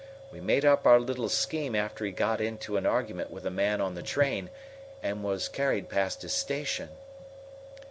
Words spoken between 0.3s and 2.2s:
We made up our little scheme after he